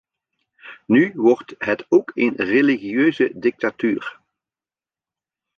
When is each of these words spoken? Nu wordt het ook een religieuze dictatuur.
Nu 0.85 1.11
wordt 1.15 1.55
het 1.57 1.85
ook 1.89 2.11
een 2.13 2.33
religieuze 2.35 3.31
dictatuur. 3.35 4.19